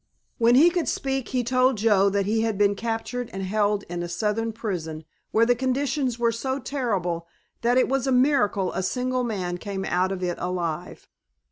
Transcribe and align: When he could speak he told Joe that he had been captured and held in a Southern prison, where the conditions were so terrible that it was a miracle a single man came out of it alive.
When 0.39 0.55
he 0.55 0.71
could 0.71 0.87
speak 0.87 1.27
he 1.29 1.43
told 1.43 1.77
Joe 1.77 2.09
that 2.09 2.25
he 2.25 2.41
had 2.41 2.57
been 2.57 2.73
captured 2.73 3.29
and 3.31 3.43
held 3.43 3.83
in 3.83 4.01
a 4.01 4.09
Southern 4.09 4.51
prison, 4.51 5.05
where 5.29 5.45
the 5.45 5.53
conditions 5.53 6.17
were 6.17 6.31
so 6.31 6.57
terrible 6.57 7.27
that 7.61 7.77
it 7.77 7.87
was 7.87 8.07
a 8.07 8.11
miracle 8.11 8.73
a 8.73 8.81
single 8.81 9.23
man 9.23 9.59
came 9.59 9.85
out 9.85 10.11
of 10.11 10.23
it 10.23 10.39
alive. 10.39 11.07